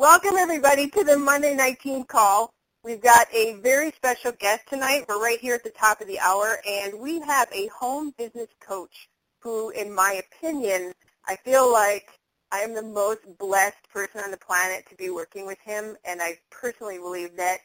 [0.00, 2.54] Welcome everybody to the Monday Night Team Call.
[2.82, 5.04] We've got a very special guest tonight.
[5.06, 8.48] We're right here at the top of the hour, and we have a home business
[8.66, 9.10] coach
[9.42, 10.94] who, in my opinion,
[11.26, 12.08] I feel like
[12.50, 16.22] I am the most blessed person on the planet to be working with him, and
[16.22, 17.58] I personally believe that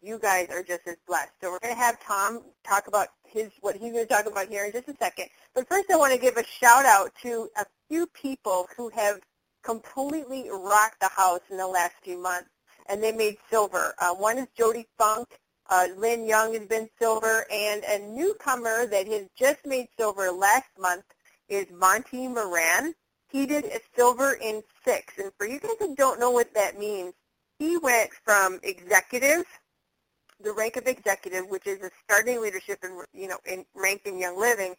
[0.00, 1.32] you guys are just as blessed.
[1.42, 4.48] So we're going to have Tom talk about his what he's going to talk about
[4.48, 5.26] here in just a second.
[5.54, 9.20] But first, I want to give a shout out to a few people who have
[9.64, 12.50] completely rocked the house in the last few months,
[12.86, 13.94] and they made silver.
[13.98, 15.28] Uh, one is Jody Funk.
[15.70, 20.68] Uh, Lynn Young has been silver, and a newcomer that has just made silver last
[20.78, 21.04] month
[21.48, 22.94] is Monty Moran.
[23.30, 26.78] He did a silver in six, and for you guys who don't know what that
[26.78, 27.14] means,
[27.58, 29.44] he went from executive,
[30.40, 34.18] the rank of executive, which is a starting leadership in you know in rank in
[34.18, 34.74] Young Living,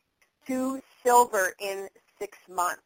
[0.47, 1.89] to silver in
[2.19, 2.81] six months.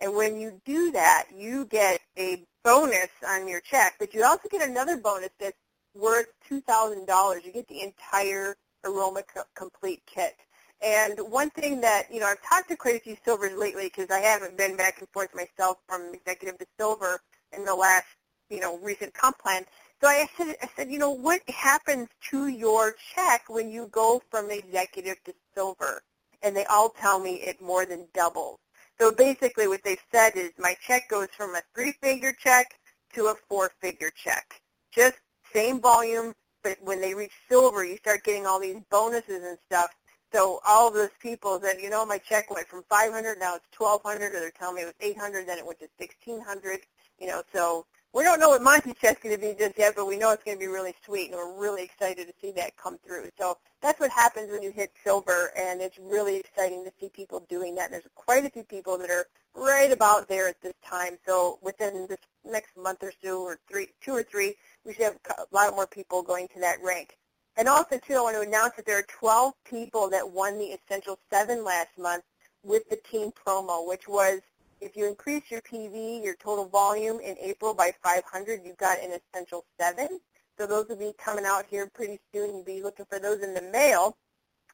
[0.00, 4.48] And when you do that, you get a bonus on your check, but you also
[4.48, 5.56] get another bonus that's
[5.94, 7.44] worth $2,000.
[7.44, 9.22] You get the entire Aroma
[9.54, 10.36] Complete kit.
[10.80, 14.56] And one thing that, you know, I've talked to few silvers lately because I haven't
[14.56, 17.20] been back and forth myself from executive to silver
[17.52, 18.06] in the last,
[18.48, 19.64] you know, recent comp plan.
[20.00, 24.22] So I said, I said, you know, what happens to your check when you go
[24.30, 26.02] from executive to silver?
[26.42, 28.60] And they all tell me it more than doubles.
[29.00, 32.78] So basically what they've said is my check goes from a three-figure check
[33.14, 34.60] to a four-figure check.
[34.92, 35.18] Just
[35.52, 39.94] same volume, but when they reach silver, you start getting all these bonuses and stuff.
[40.32, 43.64] So all of those people that, you know, my check went from 500, now it's
[43.76, 46.80] 1200, or they're telling me it was 800, then it went to 1600,
[47.18, 50.06] you know, so we don't know what Monty's check's going to be just yet, but
[50.06, 52.76] we know it's going to be really sweet, and we're really excited to see that
[52.76, 53.28] come through.
[53.38, 57.44] So that's what happens when you hit silver, and it's really exciting to see people
[57.50, 57.86] doing that.
[57.86, 61.18] And there's quite a few people that are right about there at this time.
[61.26, 64.54] So within this next month or so, or three, two or three,
[64.86, 67.18] we should have a lot more people going to that rank.
[67.56, 70.66] And also, too, I want to announce that there are 12 people that won the
[70.66, 72.22] Essential 7 last month
[72.62, 74.40] with the team promo, which was
[74.80, 79.12] if you increase your PV, your total volume in April by 500, you've got an
[79.12, 80.20] essential 7.
[80.58, 82.50] So those will be coming out here pretty soon.
[82.50, 84.16] You'll be looking for those in the mail.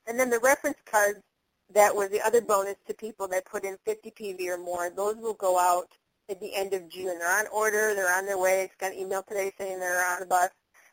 [0.06, 1.20] And then the reference cards,
[1.74, 4.90] that was the other bonus to people that put in 50 PV or more.
[4.90, 5.88] Those will go out
[6.28, 7.18] at the end of June.
[7.18, 7.94] They're on order.
[7.94, 8.62] They're on their way.
[8.62, 10.50] It's got an email today saying they're on the bus.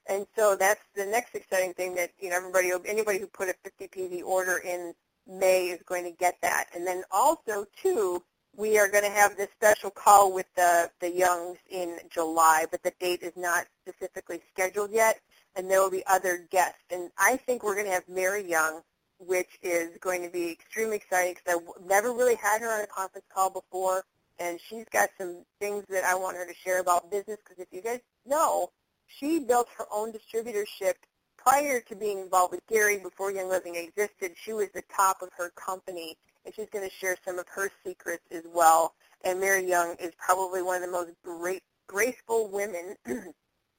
[0.08, 3.56] And so that's the next exciting thing that you know everybody, anybody who put a
[3.64, 4.94] 50 PV order in
[5.28, 6.66] May is going to get that.
[6.76, 8.24] And then also too,
[8.56, 12.84] we are going to have this special call with the, the Youngs in July, but
[12.84, 15.20] the date is not specifically scheduled yet,
[15.56, 16.84] and there will be other guests.
[16.92, 18.82] And I think we're going to have Mary Young,
[19.20, 22.88] which is going to be extremely exciting because I've never really had her on a
[22.88, 24.04] conference call before,
[24.40, 27.68] and she's got some things that I want her to share about business because if
[27.72, 28.72] you guys know,
[29.08, 30.94] she built her own distributorship
[31.38, 34.34] prior to being involved with Gary before Young Living existed.
[34.36, 37.70] She was the top of her company and she's going to share some of her
[37.86, 38.96] secrets as well.
[39.24, 42.96] And Mary Young is probably one of the most great, graceful women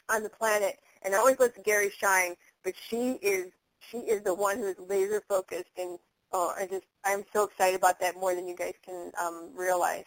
[0.09, 2.35] on the planet, and I always lets Gary shine.
[2.65, 3.51] But she is
[3.81, 5.99] she is the one who is laser focused, and
[6.33, 10.05] oh, I just I'm so excited about that more than you guys can um, realize.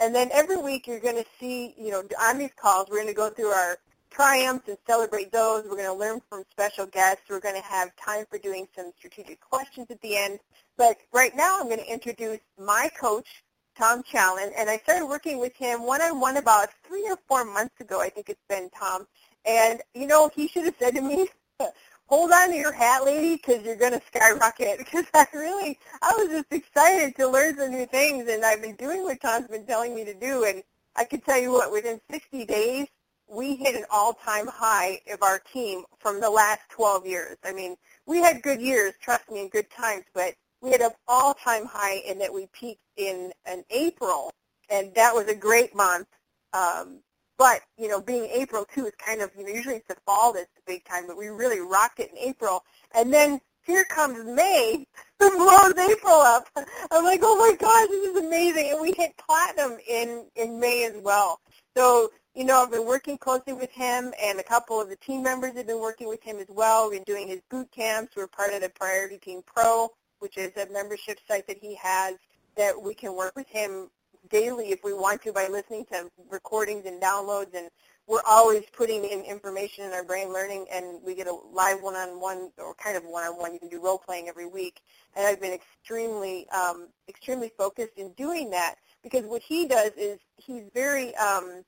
[0.00, 3.06] And then every week you're going to see, you know, on these calls we're going
[3.08, 3.76] to go through our
[4.12, 5.64] triumphs and celebrate those.
[5.64, 7.22] We're going to learn from special guests.
[7.28, 10.38] We're going to have time for doing some strategic questions at the end.
[10.76, 13.42] But right now I'm going to introduce my coach,
[13.76, 18.00] Tom Challen, and I started working with him one-on-one about three or four months ago,
[18.00, 19.06] I think it's been, Tom.
[19.44, 21.28] And, you know, he should have said to me,
[22.06, 24.78] hold on to your hat, lady, because you're going to skyrocket.
[24.78, 28.76] Because I really, I was just excited to learn some new things, and I've been
[28.76, 30.44] doing what Tom's been telling me to do.
[30.44, 30.62] And
[30.94, 32.86] I can tell you what, within 60 days,
[33.32, 37.36] we hit an all-time high of our team from the last 12 years.
[37.42, 37.76] I mean,
[38.06, 42.02] we had good years, trust me, and good times, but we had an all-time high
[42.06, 44.30] in that we peaked in, in April,
[44.70, 46.08] and that was a great month.
[46.52, 46.98] Um,
[47.38, 50.34] but, you know, being April, too, is kind of, you know, usually it's the fall
[50.34, 52.62] that's the big time, but we really rocked it in April.
[52.94, 54.86] And then here comes May
[55.20, 56.48] and blows April up.
[56.90, 58.70] I'm like, oh my gosh, this is amazing.
[58.72, 61.40] And we hit platinum in, in May as well.
[61.74, 65.22] So, you know, I've been working closely with him, and a couple of the team
[65.22, 66.90] members have been working with him as well.
[66.90, 68.16] We've been doing his boot camps.
[68.16, 69.90] We're part of the Priority Team Pro
[70.22, 72.14] which is a membership site that he has
[72.56, 73.90] that we can work with him
[74.30, 77.68] daily if we want to by listening to recordings and downloads and
[78.06, 82.52] we're always putting in information in our brain learning and we get a live one-on-one
[82.58, 84.80] or kind of one-on-one you can do role playing every week
[85.16, 90.20] and I've been extremely um, extremely focused in doing that because what he does is
[90.36, 91.64] he's very um,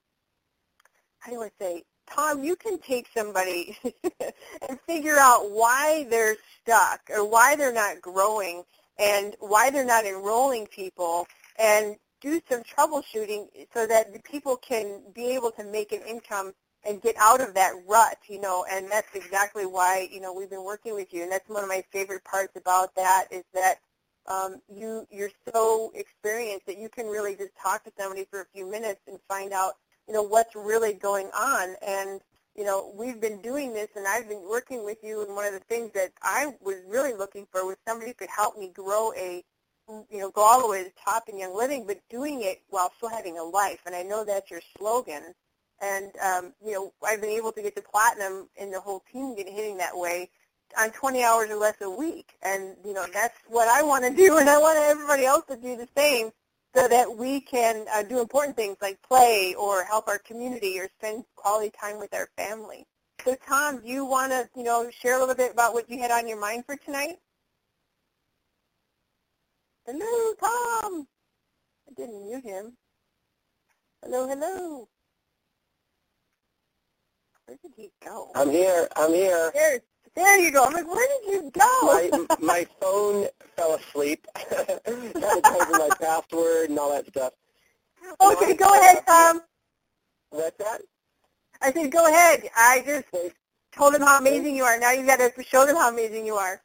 [1.24, 3.78] how do I say, Tom, you can take somebody
[4.68, 8.62] and figure out why they're stuck or why they're not growing
[8.98, 11.26] and why they're not enrolling people
[11.58, 16.52] and do some troubleshooting so that the people can be able to make an income
[16.86, 20.50] and get out of that rut, you know, and that's exactly why, you know, we've
[20.50, 21.22] been working with you.
[21.22, 23.76] And that's one of my favorite parts about that is that
[24.26, 28.46] um, you, you're so experienced that you can really just talk to somebody for a
[28.54, 29.74] few minutes and find out,
[30.06, 31.74] you know, what's really going on.
[31.86, 32.20] And,
[32.56, 35.52] you know, we've been doing this and I've been working with you and one of
[35.52, 39.12] the things that I was really looking for was somebody who could help me grow
[39.16, 39.42] a,
[39.88, 42.62] you know, go all the way to the top in Young Living, but doing it
[42.68, 43.80] while still having a life.
[43.86, 45.34] And I know that's your slogan.
[45.80, 49.34] And, um, you know, I've been able to get to platinum and the whole team
[49.34, 50.30] getting hitting that way
[50.78, 52.34] on 20 hours or less a week.
[52.42, 55.56] And, you know, that's what I want to do, and I want everybody else to
[55.56, 56.30] do the same
[56.74, 60.88] so that we can uh, do important things like play or help our community or
[60.98, 62.86] spend quality time with our family.
[63.24, 65.98] So, Tom, do you want to, you know, share a little bit about what you
[65.98, 67.16] had on your mind for tonight?
[69.86, 71.06] Hello, Tom.
[71.88, 72.76] I didn't mute him.
[74.02, 74.88] Hello, hello.
[77.46, 78.30] Where did he go?
[78.34, 78.88] I'm here.
[78.96, 79.50] I'm here.
[79.54, 79.80] There,
[80.14, 80.64] there you go.
[80.64, 81.81] I'm like, where did you go?
[81.82, 83.26] My, my phone
[83.56, 84.26] fell asleep.
[84.37, 87.32] Had to type in my password and all that stuff.
[88.20, 89.40] Okay, go ahead, Tom.
[90.31, 90.82] What's that?
[91.62, 92.49] I said, go ahead.
[92.56, 93.06] I just
[93.72, 94.78] told them how amazing you are.
[94.78, 96.60] Now you've got to show them how amazing you are.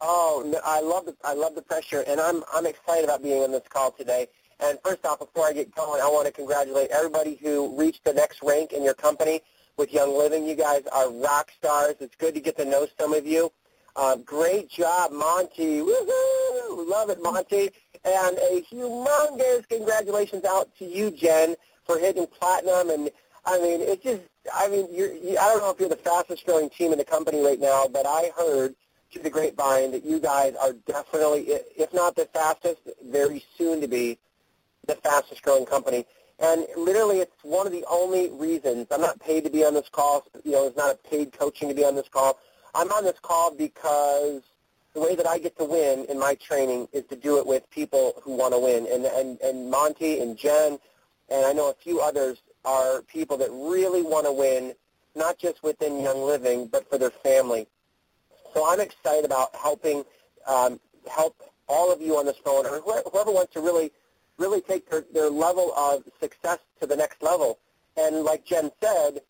[0.00, 3.42] Oh, no, I love the I love the pressure, and I'm I'm excited about being
[3.42, 4.28] on this call today.
[4.60, 8.12] And first off, before I get going, I want to congratulate everybody who reached the
[8.12, 9.40] next rank in your company
[9.76, 10.46] with Young Living.
[10.46, 11.96] You guys are rock stars.
[12.00, 13.52] It's good to get to know some of you.
[13.94, 15.80] Uh, great job, Monty.
[15.80, 16.88] Woohoo!
[16.88, 17.70] Love it, Monty.
[18.04, 22.90] And a humongous congratulations out to you, Jen, for hitting platinum.
[22.90, 23.10] And
[23.44, 24.22] I mean, it's just,
[24.54, 27.04] I mean, you're, you, I don't know if you're the fastest growing team in the
[27.04, 28.74] company right now, but I heard
[29.12, 33.88] through the grapevine that you guys are definitely, if not the fastest, very soon to
[33.88, 34.18] be
[34.86, 36.06] the fastest growing company.
[36.38, 39.88] And literally, it's one of the only reasons I'm not paid to be on this
[39.88, 40.26] call.
[40.44, 42.38] You know, it's not a paid coaching to be on this call.
[42.74, 44.42] I'm on this call because
[44.92, 47.68] the way that I get to win in my training is to do it with
[47.70, 48.86] people who want to win.
[48.90, 50.78] And and and Monty and Jen,
[51.30, 54.74] and I know a few others are people that really want to win,
[55.14, 57.66] not just within Young Living, but for their family.
[58.52, 60.04] So I'm excited about helping
[60.46, 60.80] um,
[61.10, 63.90] help all of you on this phone, or whoever wants to really
[64.38, 67.58] really take their, their level of success to the next level.
[67.96, 69.20] And like Jen said,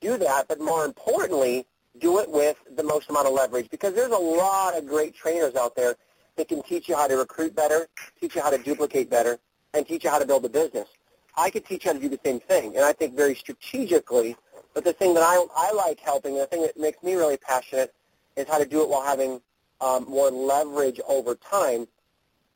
[0.00, 1.66] do that, but more importantly,
[1.98, 5.54] do it with the most amount of leverage because there's a lot of great trainers
[5.56, 5.96] out there
[6.36, 7.88] that can teach you how to recruit better,
[8.20, 9.38] teach you how to duplicate better,
[9.74, 10.88] and teach you how to build a business.
[11.36, 14.36] I could teach you how to do the same thing, and I think very strategically,
[14.74, 17.94] but the thing that I, I like helping, the thing that makes me really passionate,
[18.36, 19.40] is how to do it while having
[19.80, 21.88] um, more leverage over time,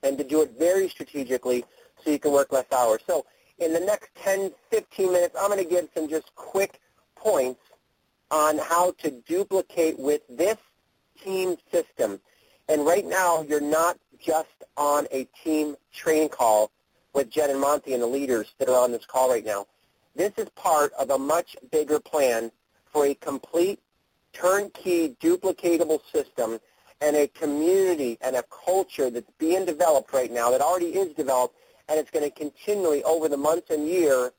[0.03, 1.65] and to do it very strategically
[2.05, 3.01] so you can work less hours.
[3.07, 3.27] So
[3.59, 6.81] in the next 10, 15 minutes, I'm going to give some just quick
[7.15, 7.61] points
[8.31, 10.57] on how to duplicate with this
[11.23, 12.21] team system.
[12.69, 16.71] And right now, you're not just on a team training call
[17.13, 19.67] with Jen and Monty and the leaders that are on this call right now.
[20.15, 22.51] This is part of a much bigger plan
[22.93, 23.81] for a complete
[24.33, 26.59] turnkey duplicatable system
[27.01, 31.57] and a community and a culture that's being developed right now that already is developed
[31.91, 34.33] and it's going to continually over the months and year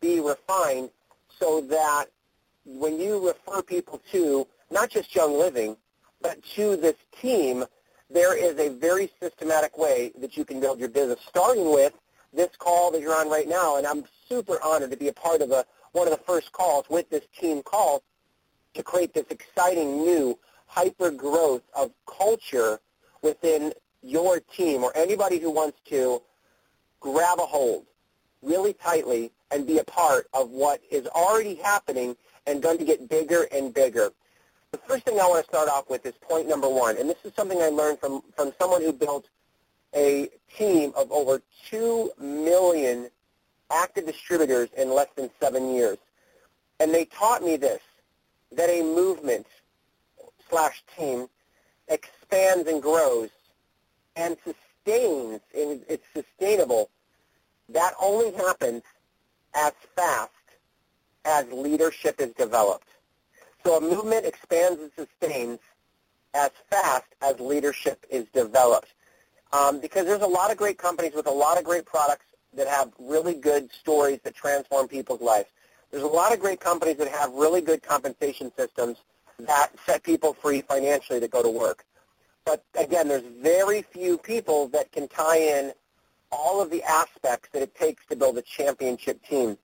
[0.00, 0.90] be refined
[1.40, 2.06] so that
[2.66, 5.76] when you refer people to not just Young Living,
[6.20, 7.64] but to this team,
[8.10, 11.94] there is a very systematic way that you can build your business, starting with
[12.34, 13.78] this call that you're on right now.
[13.78, 16.84] And I'm super honored to be a part of a, one of the first calls
[16.90, 18.02] with this team call
[18.74, 22.80] to create this exciting new hyper growth of culture
[23.22, 23.72] within
[24.02, 26.20] your team or anybody who wants to
[27.00, 27.86] grab a hold
[28.42, 33.08] really tightly and be a part of what is already happening and going to get
[33.08, 34.10] bigger and bigger.
[34.72, 37.16] The first thing I want to start off with is point number one, and this
[37.24, 39.26] is something I learned from, from someone who built
[39.94, 41.40] a team of over
[41.70, 43.08] 2 million
[43.70, 45.98] active distributors in less than seven years.
[46.80, 47.80] And they taught me this,
[48.52, 49.46] that a movement
[50.48, 51.28] slash team
[51.88, 53.30] expands and grows
[54.16, 55.40] and sustains, and
[55.88, 56.90] it's sustainable,
[57.68, 58.82] that only happens
[59.54, 60.30] as fast
[61.24, 62.88] as leadership is developed.
[63.64, 65.58] So a movement expands and sustains
[66.34, 68.92] as fast as leadership is developed.
[69.52, 72.68] Um, because there's a lot of great companies with a lot of great products that
[72.68, 75.48] have really good stories that transform people's lives.
[75.90, 78.98] There's a lot of great companies that have really good compensation systems
[79.40, 81.84] that set people free financially to go to work.
[82.48, 85.70] But again, there's very few people that can tie in
[86.32, 89.58] all of the aspects that it takes to build a championship team.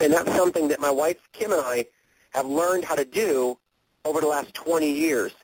[0.00, 1.86] And that's something that my wife, Kim, and I
[2.30, 3.56] have learned how to do
[4.04, 5.34] over the last 20 years.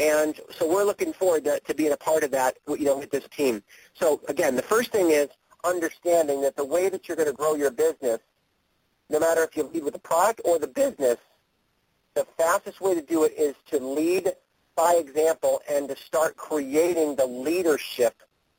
[0.00, 3.12] And so we're looking forward to, to being a part of that, you know, with
[3.12, 3.62] this team.
[3.94, 5.28] So again, the first thing is
[5.62, 8.18] understanding that the way that you're going to grow your business,
[9.10, 11.18] no matter if you lead with the product or the business,
[12.14, 14.32] the fastest way to do it is to lead
[14.76, 18.14] by example and to start creating the leadership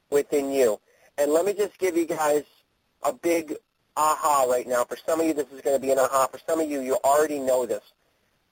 [0.09, 0.79] within you.
[1.17, 2.43] And let me just give you guys
[3.03, 3.55] a big
[3.95, 4.83] aha right now.
[4.83, 6.27] For some of you, this is going to be an aha.
[6.27, 7.83] For some of you, you already know this.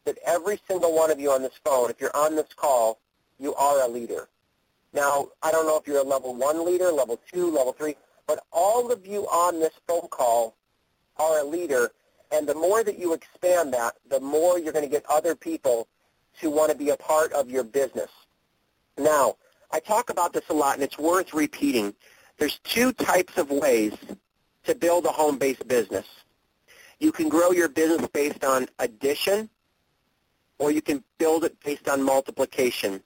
[0.06, 3.00] That every single one of you on this phone, if you're on this call,
[3.40, 4.30] you are a leader.
[4.94, 7.96] Now, I don't know if you're a level one leader, level two, level three,
[8.28, 10.56] but all of you on this phone call
[11.18, 11.92] are a leader.
[12.32, 15.88] And the more that you expand that, the more you're going to get other people
[16.42, 18.10] to want to be a part of your business.
[18.98, 19.36] Now,
[19.72, 21.94] I talk about this a lot, and it's worth repeating.
[22.38, 23.94] There's two types of ways
[24.64, 26.06] to build a home-based business.
[27.00, 29.50] You can grow your business based on addition,
[30.60, 33.02] or you can build it based on multiplication.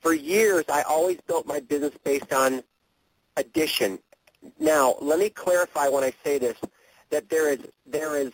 [0.00, 2.62] For years, I always built my business based on
[3.36, 3.98] addition.
[4.58, 6.58] Now, let me clarify when I say this,
[7.10, 8.32] that there is, there is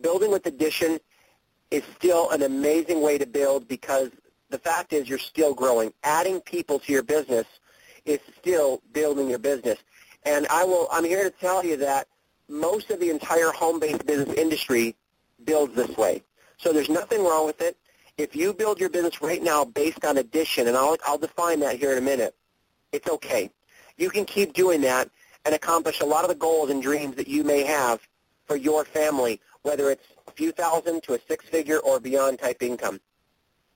[0.00, 0.98] building with addition
[1.70, 4.10] is still an amazing way to build because
[4.50, 5.92] the fact is you're still growing.
[6.02, 7.46] Adding people to your business
[8.04, 9.78] is still building your business.
[10.24, 12.08] And I will, I'm here to tell you that
[12.48, 14.96] most of the entire home-based business industry
[15.44, 16.22] builds this way.
[16.58, 17.76] So there's nothing wrong with it.
[18.18, 21.78] If you build your business right now based on addition, and I'll, I'll define that
[21.78, 22.34] here in a minute,
[22.92, 23.50] it's okay.
[23.96, 25.08] You can keep doing that
[25.46, 28.00] and accomplish a lot of the goals and dreams that you may have
[28.46, 33.00] for your family, whether it's a few thousand to a six-figure or beyond type income.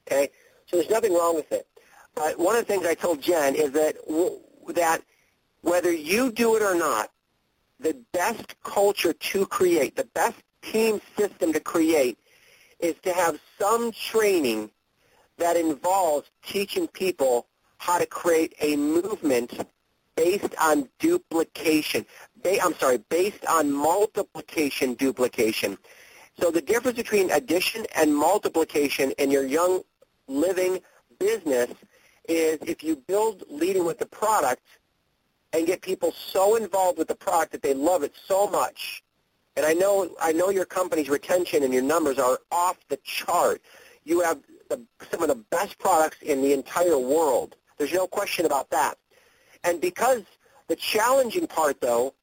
[0.06, 0.30] Okay?
[0.66, 1.66] So there's nothing wrong with it.
[2.14, 3.96] But one of the things I told Jen is that
[4.74, 5.02] that
[5.62, 7.10] whether you do it or not,
[7.80, 12.18] the best culture to create, the best team system to create
[12.78, 14.70] is to have some training
[15.38, 17.46] that involves teaching people
[17.78, 19.66] how to create a movement
[20.16, 22.06] based on duplication.
[22.44, 25.76] Ba- I'm sorry, based on multiplication duplication.
[26.40, 29.82] So the difference between addition and multiplication in your young
[30.28, 30.80] living
[31.18, 31.70] business
[32.28, 34.62] is if you build leading with the product–
[35.54, 39.04] and get people so involved with the product that they love it so much.
[39.56, 43.62] And I know I know your company's retention and your numbers are off the chart.
[44.02, 44.82] You have the,
[45.12, 47.54] some of the best products in the entire world.
[47.78, 48.98] There's no question about that.
[49.62, 50.24] And because
[50.66, 52.14] the challenging part, though,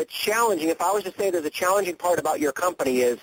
[0.00, 3.18] the challenging, if I was to say there's a challenging part about your company is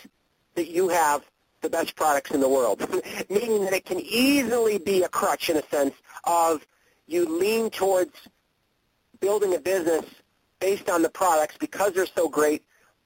[0.53, 1.23] that you have
[1.61, 2.81] the best products in the world,
[3.31, 6.67] meaning that it can easily be a crutch in a sense of
[7.07, 8.13] you lean towards
[9.19, 10.05] building a business
[10.59, 12.63] based on the products because they're so great,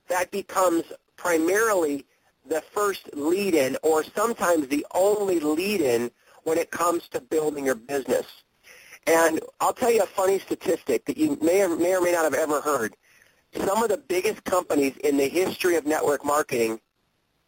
[0.10, 0.84] that becomes
[1.16, 2.06] primarily
[2.46, 6.12] the first lead-in or sometimes the only lead-in
[6.44, 8.25] when it comes to building your business.
[9.08, 12.25] And I'll tell you a funny statistic that you may or may, or may not
[12.25, 12.98] have ever heard.
[13.55, 16.79] Some of the biggest companies in the history of network marketing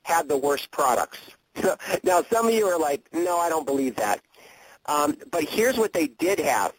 [0.03, 1.19] had the worst products.
[2.03, 4.21] now, some of you are like, no, I don't believe that.
[4.85, 6.73] Um, but here's what they did have.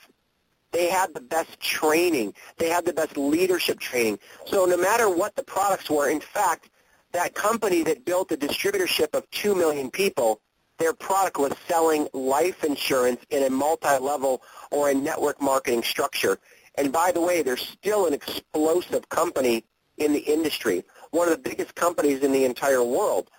[0.72, 2.34] They had the best training.
[2.58, 4.18] They had the best leadership training.
[4.46, 6.68] So no matter what the products were, in fact,
[7.12, 10.40] that company that built a distributorship of 2 million people,
[10.78, 16.38] their product was selling life insurance in a multi-level or a network marketing structure.
[16.76, 19.64] And by the way, they're still an explosive company
[19.98, 23.30] in the industry, one of the biggest companies in the entire world.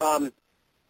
[0.00, 0.32] Um,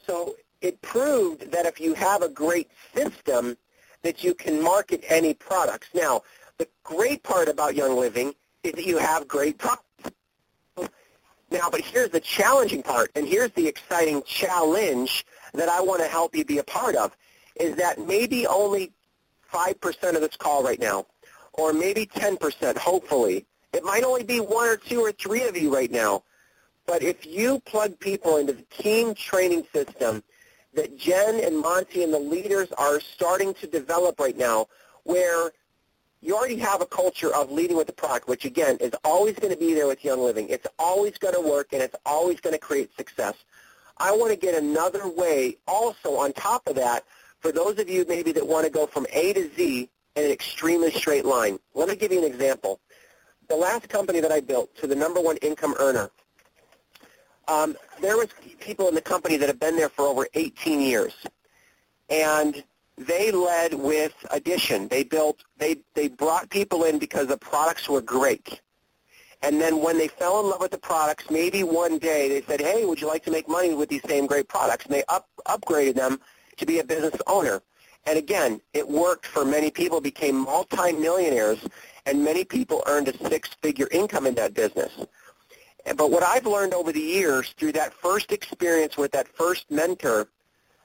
[0.07, 3.57] so it proved that if you have a great system,
[4.03, 5.89] that you can market any products.
[5.95, 6.23] Now,
[6.59, 9.85] the great part about Young Living is that you have great products.
[11.51, 16.09] Now, but here's the challenging part, and here's the exciting challenge that I want to
[16.09, 17.15] help you be a part of,
[17.57, 18.93] is that maybe only
[19.53, 21.05] 5% of this call right now,
[21.55, 23.47] or maybe 10%, hopefully.
[23.73, 26.25] It might only be one or two or three of you right now.
[26.87, 30.23] But if you plug people into the team training system
[30.75, 34.67] that Jen and Monty and the leaders are starting to develop right now
[35.05, 35.53] where
[36.21, 39.53] you already have a culture of leading with the product, which again is always going
[39.53, 40.49] to be there with Young Living.
[40.49, 43.35] It's always going to work and it's always going to create success.
[43.99, 47.05] I want to get another way also on top of that
[47.41, 50.31] for those of you maybe that want to go from A to Z in an
[50.31, 51.59] extremely straight line.
[51.75, 52.81] Let me give you an example.
[53.49, 56.11] The last company that I built to the number one income earner,
[57.49, 58.29] um, there was
[58.61, 61.13] people in the company that have been there for over 18 years,
[62.09, 62.63] and
[62.97, 64.89] they led with addition.
[64.89, 68.61] They built, they they brought people in because the products were great.
[69.45, 72.61] And then when they fell in love with the products, maybe one day they said,
[72.61, 75.29] "Hey, would you like to make money with these same great products?" And they up,
[75.49, 76.21] upgraded them
[76.59, 77.61] to be a business owner.
[78.05, 81.59] And again, it worked for many people, became multimillionaires,
[82.05, 84.93] and many people earned a six-figure income in that business.
[85.97, 90.29] But what I've learned over the years through that first experience with that first mentor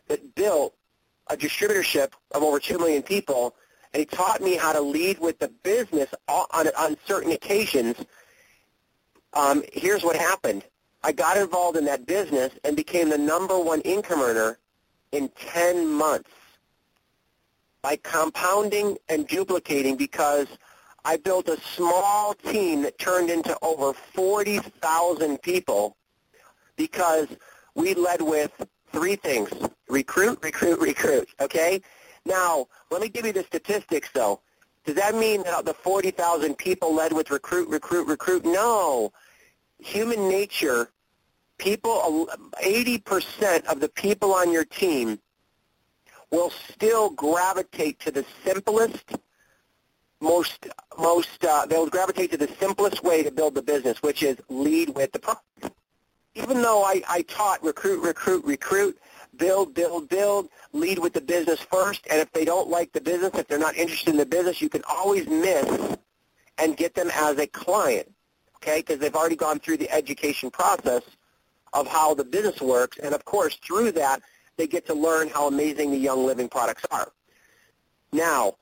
[0.08, 0.76] that built
[1.28, 3.56] a distributorship of over 2 million people,
[3.94, 7.96] and he taught me how to lead with the business on, on certain occasions,
[9.34, 10.64] um, here's what happened.
[11.04, 14.58] I got involved in that business and became the number one income earner
[15.12, 16.30] in 10 months
[17.88, 20.48] by compounding and duplicating because
[21.06, 25.96] I built a small team that turned into over 40,000 people
[26.76, 27.30] because
[27.76, 28.52] we led with
[28.92, 29.50] three things.
[29.88, 31.30] Recruit, recruit, recruit.
[31.40, 31.82] Okay?
[32.26, 34.42] Now, let me give you the statistics, though.
[34.84, 38.44] Does that mean that the 40,000 people led with recruit, recruit, recruit?
[38.44, 39.14] No.
[39.80, 40.90] Human nature,
[41.58, 42.28] people,
[42.62, 45.20] 80% of the people on your team
[46.32, 49.16] will still gravitate to the simplest,
[50.20, 50.68] most,
[50.98, 54.90] most, uh, they'll gravitate to the simplest way to build the business, which is lead
[54.96, 55.44] with the product.
[56.36, 59.00] Even though I, I taught recruit, recruit, recruit,
[59.38, 63.32] build, build, build, lead with the business first, and if they don't like the business,
[63.36, 65.98] if they're not interested in the business, you can always miss
[66.58, 68.12] and get them as a client,
[68.58, 71.04] okay, because they've already gone through the education process
[71.74, 74.22] of how the business works, and of course, through that,
[74.58, 77.12] they get to learn how amazing the Young Living products are.
[78.12, 78.56] Now,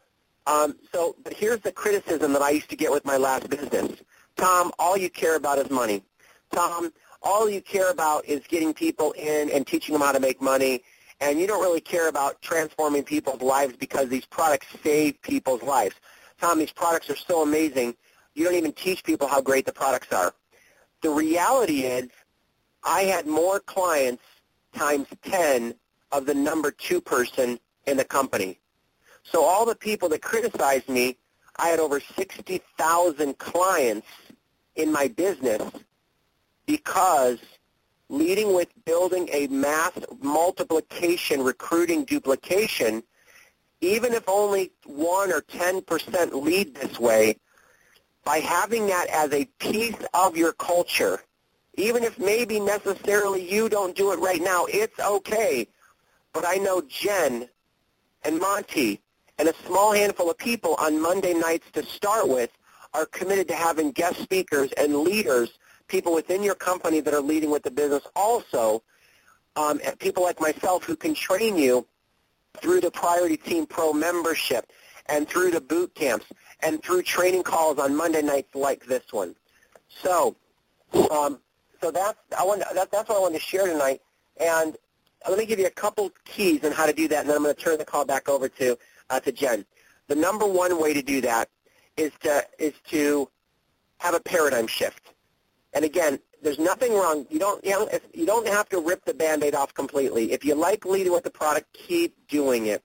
[0.47, 3.99] um, so but here's the criticism that I used to get with my last business.
[4.35, 6.03] Tom, all you care about is money.
[6.51, 10.41] Tom, all you care about is getting people in and teaching them how to make
[10.41, 10.83] money,
[11.19, 15.95] and you don't really care about transforming people's lives because these products save people's lives.
[16.39, 17.95] Tom, these products are so amazing,
[18.35, 20.33] you don't even teach people how great the products are.
[21.01, 22.09] The reality is
[22.83, 24.23] I had more clients
[24.73, 25.73] times 10
[26.11, 28.59] of the number two person in the company.
[29.23, 31.17] So all the people that criticized me,
[31.57, 34.07] I had over 60,000 clients
[34.75, 35.71] in my business
[36.65, 37.39] because
[38.09, 39.91] leading with building a mass
[40.21, 43.03] multiplication recruiting duplication,
[43.81, 47.37] even if only 1 or 10% lead this way,
[48.23, 51.21] by having that as a piece of your culture,
[51.75, 55.67] even if maybe necessarily you don't do it right now, it's okay.
[56.35, 57.47] But I know Jen
[58.23, 59.01] and Monty
[59.39, 62.51] and a small handful of people on Monday nights to start with
[62.93, 67.51] are committed to having guest speakers and leaders, people within your company that are leading
[67.51, 68.83] with the business also,
[69.55, 71.87] um, people like myself who can train you
[72.57, 74.69] through the Priority Team Pro membership
[75.05, 76.25] and through the boot camps
[76.59, 79.37] and through training calls on Monday nights like this one.
[79.87, 80.35] So,
[81.11, 81.39] um,
[81.79, 84.01] so that's I want that, that's what I wanted to share tonight.
[84.37, 84.75] And
[85.29, 87.43] let me give you a couple keys on how to do that, and then I'm
[87.43, 88.77] going to turn the call back over to
[89.09, 89.65] uh, to Jen.
[90.07, 91.49] The number one way to do that
[91.97, 93.29] is to is to
[93.97, 95.11] have a paradigm shift.
[95.73, 97.25] And again, there's nothing wrong.
[97.29, 100.31] You don't you, know, you don't have to rip the band-aid off completely.
[100.31, 102.83] If you like leading with the product, keep doing it.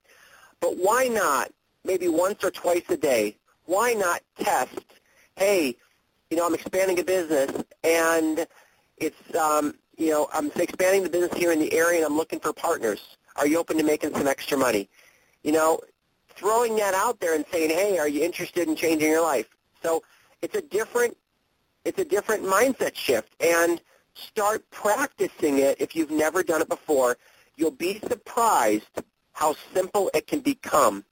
[0.61, 1.53] But why not
[1.85, 3.37] maybe once or twice a day?
[3.67, 4.85] Why not test?
[5.37, 5.77] Hey,
[6.31, 8.47] you know, I'm expanding a business, and
[8.97, 12.41] it's um, you know I'm expanding the business here in the area, and I'm looking
[12.41, 13.17] for partners.
[13.37, 14.89] Are you open to making some extra money?
[15.43, 15.81] You know,
[16.35, 19.47] throwing that out there and saying, hey, are you interested in changing your life?
[19.83, 20.03] So
[20.43, 21.17] it's a different,
[21.85, 23.35] it's a different mindset shift.
[23.41, 23.81] And
[24.15, 27.17] start practicing it if you've never done it before.
[27.57, 31.05] You'll be surprised how simple it can become.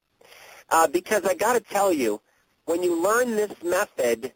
[0.70, 2.20] Uh, because I got to tell you,
[2.64, 4.32] when you learn this method,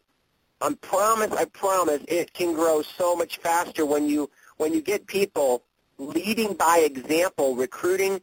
[0.61, 5.07] I promise, I promise, it can grow so much faster when you when you get
[5.07, 5.63] people
[5.97, 8.21] leading by example, recruiting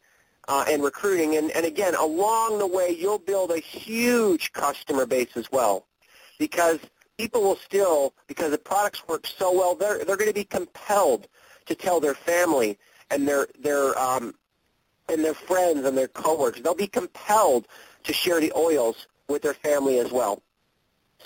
[0.48, 1.36] uh, and recruiting.
[1.36, 5.86] And, and again, along the way, you'll build a huge customer base as well
[6.38, 6.78] because
[7.18, 11.28] people will still, because the products work so well, they're, they're going to be compelled
[11.66, 12.78] to tell their family
[13.10, 14.34] and their, their, um,
[15.08, 16.62] and their friends and their coworkers.
[16.62, 17.68] They'll be compelled
[18.04, 20.42] to share the oils with their family as well.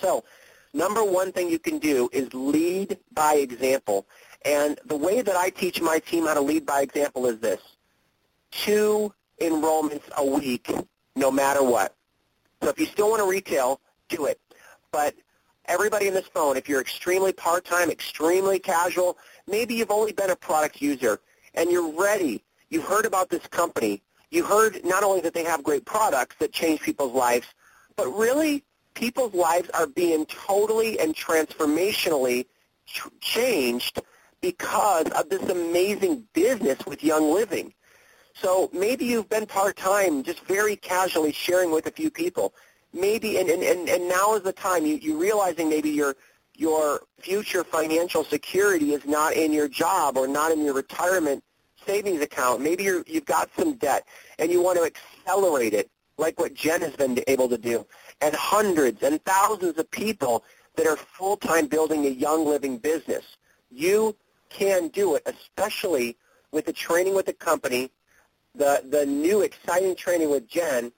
[0.01, 0.25] So
[0.73, 4.07] number one thing you can do is lead by example.
[4.45, 7.61] And the way that I teach my team how to lead by example is this
[8.51, 10.71] two enrollments a week
[11.17, 11.95] no matter what.
[12.63, 14.41] So if you still want to retail, do it.
[14.91, 15.15] But
[15.67, 20.37] everybody in this phone, if you're extremely part-time, extremely casual, maybe you've only been a
[20.37, 21.21] product user
[21.55, 22.43] and you're ready.
[22.71, 24.03] You've heard about this company.
[24.31, 27.47] You heard not only that they have great products that change people's lives,
[27.97, 32.47] but really people's lives are being totally and transformationally
[32.87, 34.01] ch- changed
[34.45, 37.73] because of this amazing business with Young Living.
[38.35, 42.53] So maybe you've been part-time, just very casually sharing with a few people.
[42.93, 46.15] Maybe, and, and, and now is the time, you, you realizing maybe your,
[46.55, 51.43] your future financial security is not in your job or not in your retirement
[51.87, 52.61] savings account.
[52.61, 54.07] Maybe you're, you've got some debt
[54.39, 57.87] and you want to accelerate it like what Jen has been able to do.
[58.21, 60.45] And hundreds and thousands of people
[60.77, 63.25] that are full-time building a young living business.
[63.71, 64.15] You
[64.55, 66.17] can do it, especially
[66.53, 67.91] with the training with the company,
[68.55, 70.93] the, the new exciting training with Jen,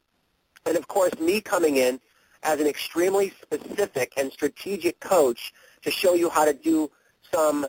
[0.67, 1.99] and of course me coming in
[2.43, 6.91] as an extremely specific and strategic coach to show you how to do
[7.33, 7.67] some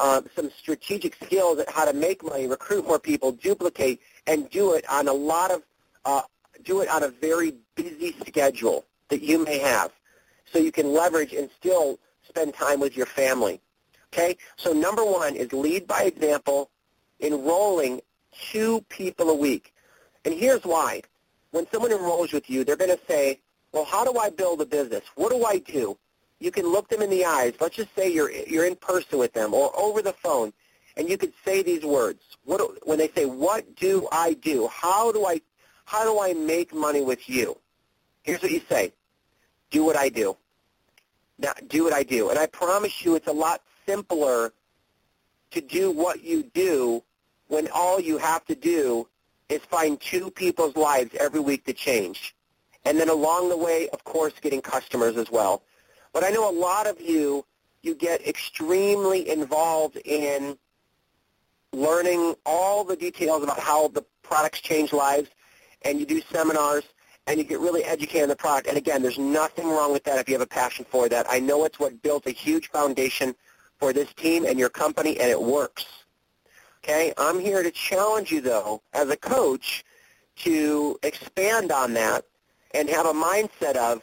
[0.00, 4.74] uh, some strategic skills at how to make money, recruit more people, duplicate, and do
[4.74, 5.62] it on a lot of
[6.04, 6.22] uh,
[6.64, 9.90] do it on a very busy schedule that you may have,
[10.52, 11.98] so you can leverage and still
[12.28, 13.60] spend time with your family.
[14.12, 16.70] Okay, so number one is lead by example,
[17.20, 18.00] enrolling
[18.50, 19.74] two people a week.
[20.24, 21.02] And here's why.
[21.50, 23.40] When someone enrolls with you, they're going to say,
[23.72, 25.02] well, how do I build a business?
[25.14, 25.96] What do I do?
[26.40, 27.54] You can look them in the eyes.
[27.60, 30.52] Let's just say you're, you're in person with them or over the phone,
[30.96, 32.20] and you could say these words.
[32.44, 34.68] What, when they say, what do I do?
[34.68, 35.40] How do I,
[35.84, 37.58] how do I make money with you?
[38.22, 38.92] Here's what you say.
[39.70, 40.36] Do what I do.
[41.38, 42.30] Now, do what I do.
[42.30, 44.52] And I promise you it's a lot simpler
[45.50, 47.02] to do what you do
[47.48, 49.08] when all you have to do
[49.48, 52.34] is find two people's lives every week to change.
[52.84, 55.62] And then along the way, of course, getting customers as well.
[56.12, 57.44] But I know a lot of you,
[57.82, 60.58] you get extremely involved in
[61.72, 65.28] learning all the details about how the products change lives,
[65.82, 66.84] and you do seminars,
[67.26, 68.68] and you get really educated on the product.
[68.68, 71.26] And again, there's nothing wrong with that if you have a passion for that.
[71.28, 73.34] I know it's what built a huge foundation
[73.78, 75.86] for this team and your company, and it works.
[76.84, 79.84] Okay, I'm here to challenge you, though, as a coach,
[80.36, 82.24] to expand on that
[82.72, 84.02] and have a mindset of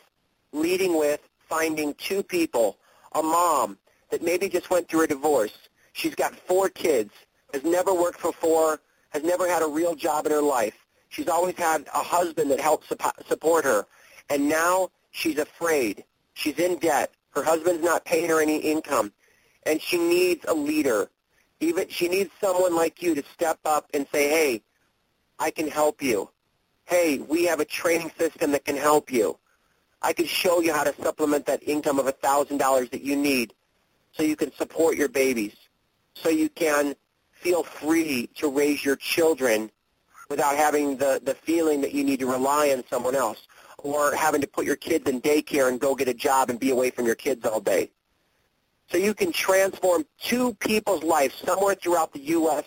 [0.51, 2.77] leading with finding two people,
[3.13, 3.77] a mom
[4.09, 5.57] that maybe just went through a divorce.
[5.93, 7.11] She's got four kids,
[7.53, 10.75] has never worked before, has never had a real job in her life.
[11.09, 12.91] She's always had a husband that helped
[13.27, 13.85] support her,
[14.29, 16.03] and now she's afraid.
[16.33, 17.11] She's in debt.
[17.31, 19.13] Her husband's not paying her any income
[19.65, 21.09] and she needs a leader.
[21.59, 24.61] Even she needs someone like you to step up and say, "Hey,
[25.39, 26.29] I can help you.
[26.85, 29.37] Hey, we have a training system that can help you.
[30.01, 33.53] I can show you how to supplement that income of $1,000 that you need
[34.13, 35.55] so you can support your babies,
[36.13, 36.95] so you can
[37.31, 39.71] feel free to raise your children
[40.29, 43.47] without having the, the feeling that you need to rely on someone else
[43.79, 46.71] or having to put your kids in daycare and go get a job and be
[46.71, 47.91] away from your kids all day.
[48.91, 52.65] So you can transform two people's lives somewhere throughout the U.S.,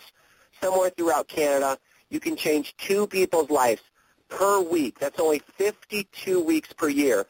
[0.61, 1.77] somewhere throughout Canada.
[2.09, 3.81] You can change two people's lives
[4.27, 4.99] per week.
[4.99, 7.25] That's only 52 weeks per year.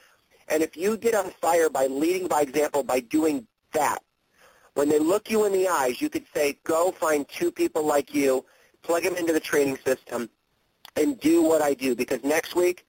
[0.47, 4.01] And if you get on fire by leading by example, by doing that,
[4.73, 8.13] when they look you in the eyes, you could say, go find two people like
[8.13, 8.45] you,
[8.81, 10.29] plug them into the training system,
[10.95, 11.95] and do what I do.
[11.95, 12.85] Because next week,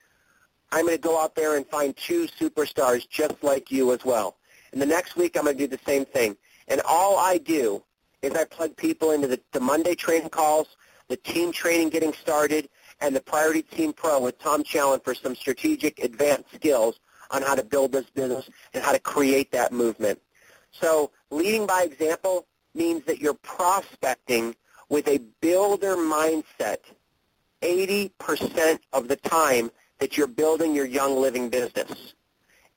[0.71, 4.37] I'm going to go out there and find two superstars just like you as well.
[4.71, 6.37] And the next week, I'm going to do the same thing.
[6.67, 7.83] And all I do
[8.21, 10.67] is I plug people into the, the Monday training calls,
[11.07, 12.69] the team training getting started,
[13.01, 16.99] and the Priority Team Pro with Tom Challen for some strategic advanced skills
[17.31, 20.21] on how to build this business and how to create that movement.
[20.71, 24.55] So leading by example means that you're prospecting
[24.89, 26.77] with a builder mindset
[27.61, 32.13] 80% of the time that you're building your young living business.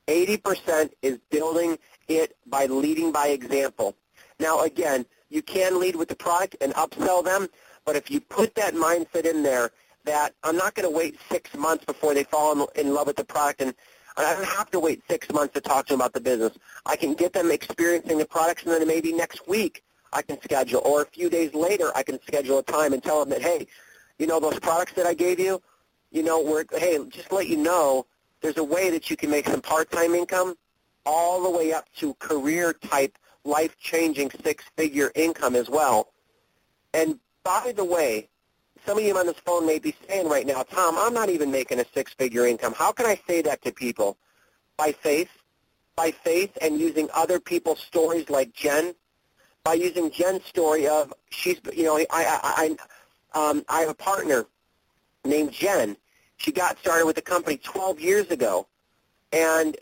[0.06, 3.96] 80% is building it by leading by example.
[4.38, 7.48] Now, again, you can lead with the product and upsell them,
[7.84, 9.70] but if you put that mindset in there
[10.04, 13.24] that I'm not going to wait six months before they fall in, love with the
[13.24, 13.74] product, and
[14.16, 16.52] I don't have to wait six months to talk to them about the business.
[16.86, 20.82] I can get them experiencing the products, and then maybe next week I can schedule,
[20.84, 23.66] or a few days later I can schedule a time and tell them that, hey,
[24.18, 25.60] you know, those products that I gave you,
[26.12, 28.06] you know, we're, hey, just let you know,
[28.44, 30.54] there's a way that you can make some part-time income
[31.06, 36.12] all the way up to career-type, life-changing six-figure income as well.
[36.92, 38.28] And by the way,
[38.84, 41.50] some of you on this phone may be saying right now, Tom, I'm not even
[41.50, 42.74] making a six-figure income.
[42.76, 44.18] How can I say that to people?
[44.76, 45.30] By faith,
[45.96, 48.94] by faith and using other people's stories like Jen,
[49.64, 52.76] by using Jen's story of she's, you know, I, I,
[53.34, 54.44] I, um, I have a partner
[55.24, 55.96] named Jen.
[56.44, 58.66] She got started with the company 12 years ago
[59.32, 59.78] and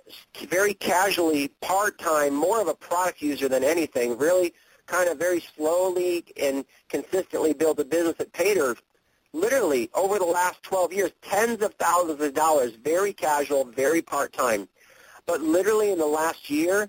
[0.46, 4.54] very casually, part-time, more of a product user than anything, really
[4.86, 8.76] kind of very slowly and consistently built a business that paid her
[9.32, 14.68] literally over the last 12 years tens of thousands of dollars, very casual, very part-time.
[15.26, 16.88] But literally in the last year,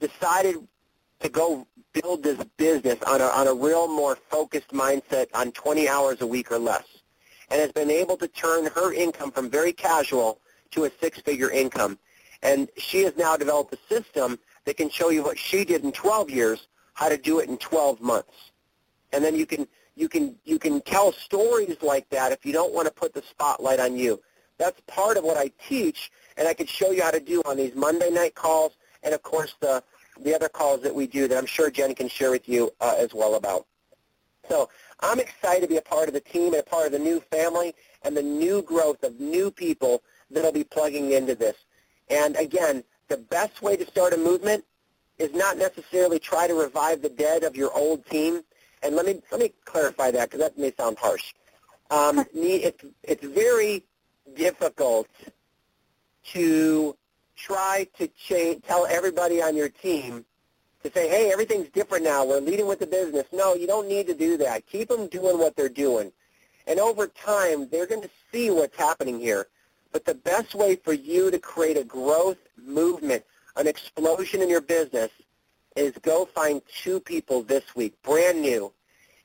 [0.00, 0.56] decided
[1.20, 5.88] to go build this business on a, on a real more focused mindset on 20
[5.88, 6.91] hours a week or less
[7.52, 11.98] and has been able to turn her income from very casual to a six-figure income.
[12.42, 15.92] And she has now developed a system that can show you what she did in
[15.92, 18.52] 12 years, how to do it in 12 months.
[19.12, 22.72] And then you can you can you can tell stories like that if you don't
[22.72, 24.22] want to put the spotlight on you.
[24.56, 27.58] That's part of what I teach, and I can show you how to do on
[27.58, 29.84] these Monday night calls, and of course the
[30.22, 32.94] the other calls that we do that I'm sure Jen can share with you uh,
[32.98, 33.66] as well about.
[34.48, 34.70] So
[35.02, 37.20] I'm excited to be a part of the team and a part of the new
[37.20, 41.56] family and the new growth of new people that will be plugging into this.
[42.08, 44.64] And again, the best way to start a movement
[45.18, 48.42] is not necessarily try to revive the dead of your old team.
[48.82, 51.34] And let me let me clarify that because that may sound harsh.
[51.90, 53.84] Um, it's it's very
[54.34, 55.08] difficult
[56.32, 56.96] to
[57.36, 60.24] try to change, tell everybody on your team
[60.82, 62.24] to say, hey, everything's different now.
[62.24, 63.24] We're leading with the business.
[63.32, 64.66] No, you don't need to do that.
[64.66, 66.12] Keep them doing what they're doing.
[66.66, 69.48] And over time, they're going to see what's happening here.
[69.92, 73.24] But the best way for you to create a growth movement,
[73.56, 75.10] an explosion in your business,
[75.76, 78.72] is go find two people this week, brand new.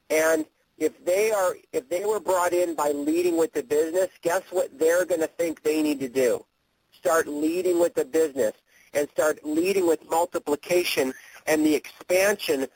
[0.10, 0.46] And
[0.78, 4.78] if they are if they were brought in by leading with the business, guess what
[4.78, 6.46] they're going to think they need to do?
[6.92, 8.54] Start leading with the business
[8.94, 11.14] and start leading with multiplication
[11.48, 12.68] and the expansion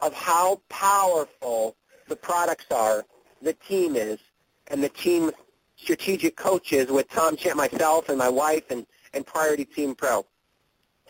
[0.00, 3.04] of how powerful the products are,
[3.42, 4.18] the team is,
[4.68, 5.30] and the team
[5.76, 10.24] strategic coaches with Tom Champ, myself, and my wife, and, and Priority Team Pro.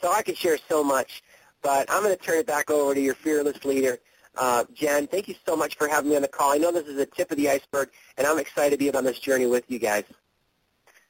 [0.01, 1.23] So I could share so much,
[1.63, 3.99] but I'm going to turn it back over to your fearless leader,
[4.37, 5.07] uh, Jen.
[5.07, 6.53] Thank you so much for having me on the call.
[6.53, 9.05] I know this is the tip of the iceberg, and I'm excited to be on
[9.05, 10.05] this journey with you guys.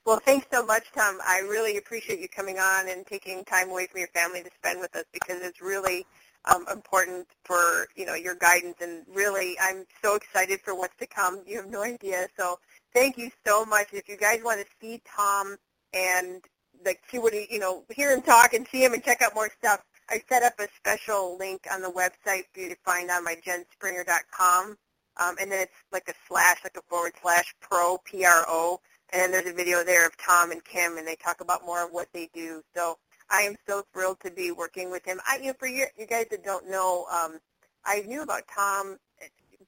[0.08, 1.18] Well, thanks so much, Tom.
[1.28, 4.80] I really appreciate you coming on and taking time away from your family to spend
[4.80, 6.06] with us because it's really
[6.46, 11.06] um, important for you know your guidance and really I'm so excited for what's to
[11.06, 11.42] come.
[11.46, 12.26] You have no idea.
[12.38, 12.58] So
[12.94, 13.88] thank you so much.
[13.92, 15.58] If you guys want to see Tom
[15.92, 16.42] and
[16.86, 19.34] like see what he you know hear him talk and see him and check out
[19.34, 23.10] more stuff, I set up a special link on the website for you to find
[23.10, 24.78] on my jenspringer.com.
[25.20, 28.80] Um, and then it's like a slash, like a forward slash pro, P-R-O,
[29.12, 31.90] and there's a video there of Tom and Kim, and they talk about more of
[31.90, 32.62] what they do.
[32.74, 32.98] So
[33.30, 35.20] I am so thrilled to be working with him.
[35.26, 37.38] I, you know, for you, you guys that don't know, um,
[37.84, 38.98] I knew about Tom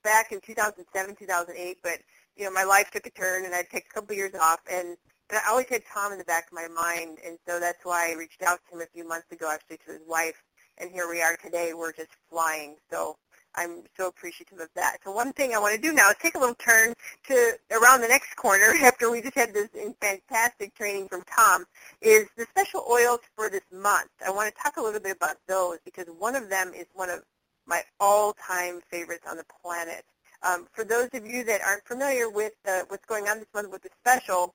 [0.03, 1.99] back in 2007, 2008, but
[2.37, 4.97] you know, my life took a turn, and I took a couple years off, and
[5.29, 8.11] but I always had Tom in the back of my mind, and so that's why
[8.11, 10.43] I reached out to him a few months ago, actually, to his wife,
[10.79, 11.73] and here we are today.
[11.75, 12.77] We're just flying.
[12.91, 13.17] So
[13.55, 14.99] I'm so appreciative of that.
[15.05, 16.95] So one thing I want to do now is take a little turn
[17.29, 19.69] to around the next corner after we just had this
[20.01, 21.65] fantastic training from Tom
[22.01, 24.11] is the special oils for this month.
[24.25, 27.11] I want to talk a little bit about those because one of them is one
[27.11, 27.23] of
[27.67, 30.05] my all-time favorites on the planet.
[30.43, 33.71] Um, for those of you that aren't familiar with uh, what's going on this month
[33.71, 34.55] with the special,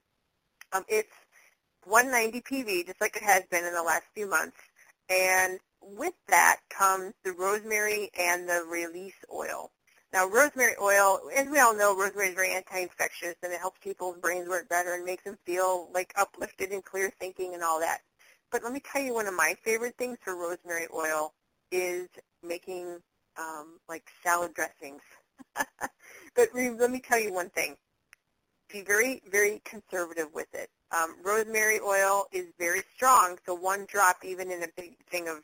[0.74, 1.14] um, it's
[1.86, 4.58] 190 PV, just like it has been in the last few months.
[5.10, 9.72] And with that comes the rosemary and the release oil.
[10.14, 14.18] Now, rosemary oil, as we all know, rosemary is very anti-infectious, and it helps people's
[14.18, 18.00] brains work better and makes them feel like uplifted and clear thinking and all that.
[18.52, 21.34] But let me tell you, one of my favorite things for rosemary oil
[21.72, 22.08] is
[22.42, 23.00] making
[23.38, 25.02] um, like salad dressings.
[25.56, 27.76] but let me tell you one thing.
[28.72, 30.70] Be very, very conservative with it.
[30.92, 35.42] Um, rosemary oil is very strong, so one drop even in a big thing of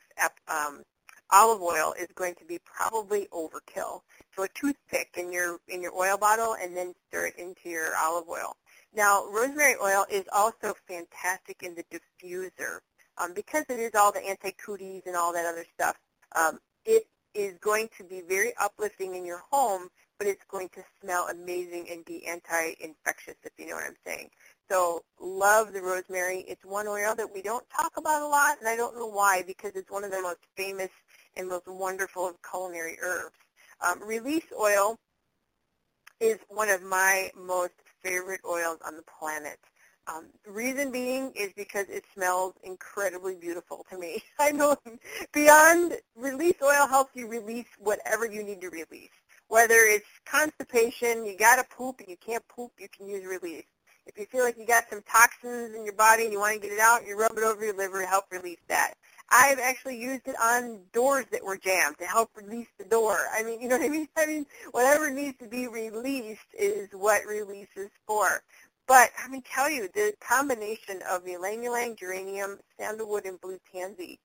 [0.48, 0.84] um,
[1.32, 4.02] olive oil is going to be probably overkill.
[4.36, 7.96] So a toothpick in your in your oil bottle and then stir it into your
[7.98, 8.56] olive oil.
[8.94, 12.80] Now, rosemary oil is also fantastic in the diffuser
[13.18, 15.98] um, because it is all the anti-cooties and all that other stuff.
[16.36, 20.84] Um, it is going to be very uplifting in your home, but it's going to
[21.02, 24.30] smell amazing and be anti-infectious, if you know what I'm saying.
[24.72, 26.46] So love the rosemary.
[26.48, 29.44] It's one oil that we don't talk about a lot, and I don't know why,
[29.46, 30.88] because it's one of the most famous
[31.36, 33.36] and most wonderful of culinary herbs.
[33.86, 34.98] Um, release oil
[36.22, 39.60] is one of my most favorite oils on the planet.
[40.08, 44.24] Um, reason being is because it smells incredibly beautiful to me.
[44.40, 44.78] I know
[45.34, 49.10] beyond release oil helps you release whatever you need to release.
[49.50, 53.66] Whether it's constipation, you got to poop and you can't poop, you can use release.
[54.08, 56.68] If you feel like you got some toxins in your body and you want to
[56.68, 58.96] get it out, you rub it over your liver to help release that.
[59.30, 63.18] I've actually used it on doors that were jammed to help release the door.
[63.34, 64.08] I mean, you know what I mean?
[64.18, 68.44] I mean, whatever needs to be released is what release is for.
[68.88, 74.20] But I mean, tell you, the combination of ylang ylang, geranium, sandalwood, and blue tansy,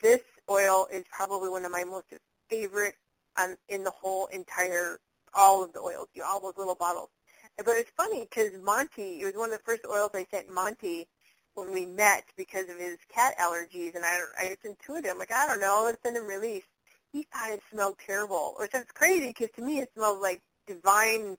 [0.00, 2.06] this oil is probably one of my most
[2.48, 2.94] favorite
[3.36, 5.00] um, in the whole entire,
[5.34, 7.10] all of the oils, you know, all those little bottles.
[7.58, 11.08] But it's funny because Monty, it was one of the first oils I sent Monty
[11.54, 15.32] when we met because of his cat allergies, and I, I just intuited, I'm like,
[15.32, 16.64] I don't know, let's send him release.
[17.12, 21.38] He thought it smelled terrible, which is crazy because to me it smells like divine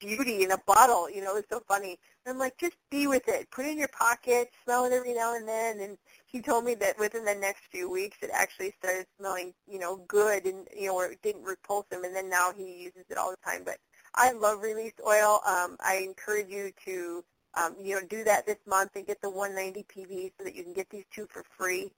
[0.00, 1.08] beauty in a bottle.
[1.08, 1.98] You know, it's so funny.
[2.26, 3.50] And I'm like, just be with it.
[3.50, 5.80] Put it in your pocket, smell it every now and then.
[5.80, 9.78] And he told me that within the next few weeks, it actually started smelling, you
[9.78, 12.04] know, good, and you know, where it didn't repulse him.
[12.04, 13.62] And then now he uses it all the time.
[13.64, 13.78] But
[14.14, 15.40] I love release oil.
[15.46, 19.30] Um, I encourage you to, um, you know, do that this month and get the
[19.30, 21.90] 190 PV so that you can get these two for free.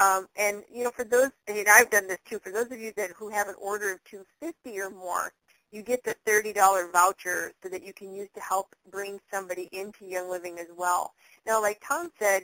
[0.00, 2.38] Um, and you know, for those, and I've done this too.
[2.38, 5.32] For those of you that who have an order of 250 or more,
[5.72, 10.06] you get the $30 voucher so that you can use to help bring somebody into
[10.06, 11.14] Young Living as well.
[11.46, 12.42] Now, like Tom said,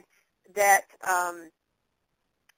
[0.55, 1.51] that um,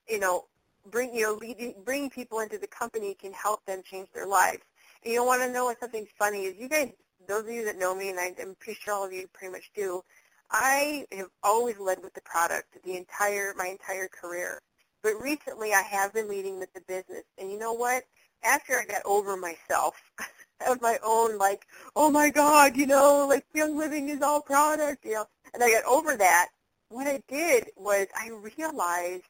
[0.07, 0.45] you know,
[0.89, 4.63] bring you know, leading, bringing people into the company can help them change their lives.
[5.05, 6.55] You want to know what something funny is?
[6.57, 6.91] You guys,
[7.27, 9.51] those of you that know me, and I, I'm pretty sure all of you pretty
[9.51, 10.01] much do.
[10.49, 14.61] I have always led with the product the entire my entire career.
[15.03, 17.23] But recently I have been leading with the business.
[17.37, 18.03] And you know what?
[18.43, 19.95] After I got over myself
[20.67, 25.05] of my own, like, oh my God, you know, like Young Living is all product,
[25.05, 25.25] you know.
[25.53, 26.49] And I got over that.
[26.89, 29.23] What I did was I realized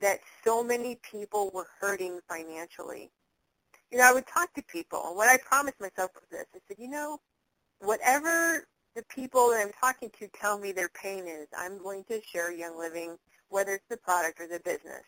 [0.00, 3.10] that so many people were hurting financially.
[3.90, 6.46] You know, I would talk to people, what I promised myself was this.
[6.54, 7.18] I said, you know,
[7.80, 12.20] whatever the people that I'm talking to tell me their pain is, I'm going to
[12.22, 13.16] share Young Living,
[13.48, 15.02] whether it's the product or the business.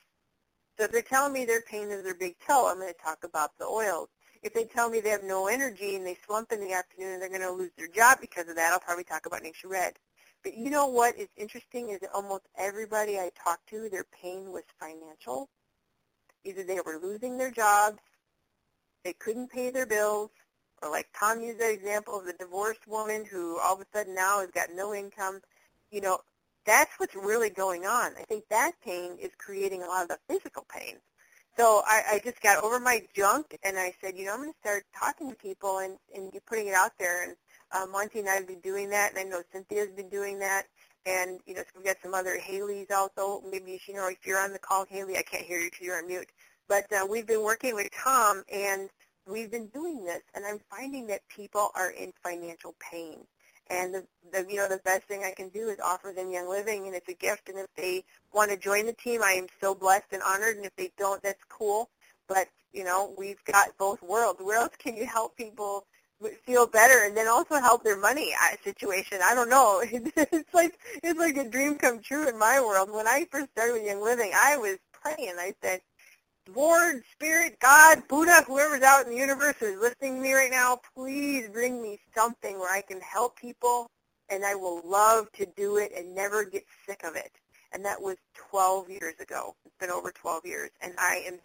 [0.79, 3.19] So if they're telling me their pain is their big toe, I'm going to talk
[3.25, 4.09] about the oils.
[4.43, 7.23] If they tell me they have no energy and they slump in the afternoon and
[7.23, 9.93] they're going to lose their job because of that, I'll probably talk about NingXia Red.
[10.43, 14.51] But you know what is interesting is that almost everybody I talked to, their pain
[14.51, 15.49] was financial.
[16.45, 17.99] Either they were losing their jobs,
[19.05, 20.31] they couldn't pay their bills,
[20.83, 24.15] or like Tom used that example of the divorced woman who all of a sudden
[24.15, 25.41] now has got no income.
[25.91, 26.19] You know,
[26.65, 28.13] that's what's really going on.
[28.19, 30.97] I think that pain is creating a lot of the physical pain.
[31.57, 34.53] So I, I just got over my junk and I said, you know, I'm going
[34.53, 37.25] to start talking to people and, and putting it out there.
[37.25, 37.37] And
[37.73, 40.65] uh, Monty and I have been doing that, and I know Cynthia's been doing that.
[41.05, 43.43] And, you know, so we've got some other Haley's also.
[43.51, 45.99] Maybe, you know, if you're on the call, Haley, I can't hear you because you're
[45.99, 46.29] on mute.
[46.73, 48.89] But uh, we've been working with Tom, and
[49.29, 50.23] we've been doing this.
[50.35, 53.27] And I'm finding that people are in financial pain.
[53.69, 56.49] And the, the you know the best thing I can do is offer them Young
[56.49, 57.51] Living, and it's a gift.
[57.51, 60.57] And if they want to join the team, I am so blessed and honored.
[60.57, 61.91] And if they don't, that's cool.
[62.27, 64.41] But you know we've got both worlds.
[64.43, 65.85] Where else can you help people
[66.47, 69.19] feel better and then also help their money uh, situation?
[69.23, 69.83] I don't know.
[70.17, 72.91] It's like it's like a dream come true in my world.
[72.91, 75.35] When I first started with Young Living, I was praying.
[75.39, 75.83] I said,
[76.49, 80.81] Lord, Spirit, God, Buddha, whoever's out in the universe who's listening to me right now,
[80.97, 83.89] please bring me something where I can help people
[84.29, 87.31] and I will love to do it and never get sick of it.
[87.73, 88.17] And that was
[88.51, 89.55] 12 years ago.
[89.65, 90.71] It's been over 12 years.
[90.81, 91.39] And I am,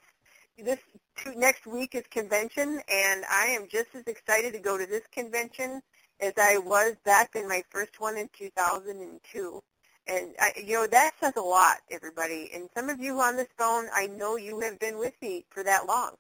[0.57, 0.79] this
[1.15, 5.05] two, next week is convention and I am just as excited to go to this
[5.11, 5.81] convention
[6.19, 9.61] as I was back in my first one in 2002.
[10.07, 12.49] And I, you know that says a lot, everybody.
[12.53, 15.63] And some of you on this phone, I know you have been with me for
[15.63, 16.11] that long,